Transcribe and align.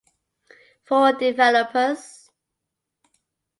For 0.81 1.13
Developers 1.13 2.31